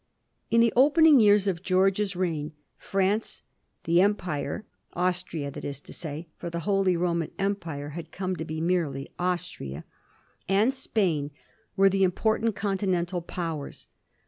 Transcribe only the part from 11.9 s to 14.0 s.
important Continental Powers.